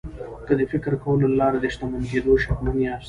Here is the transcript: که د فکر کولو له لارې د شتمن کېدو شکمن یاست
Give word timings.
که 0.45 0.53
د 0.59 0.61
فکر 0.71 0.91
کولو 1.03 1.25
له 1.31 1.35
لارې 1.41 1.59
د 1.61 1.65
شتمن 1.73 2.03
کېدو 2.11 2.33
شکمن 2.43 2.75
یاست 2.85 2.99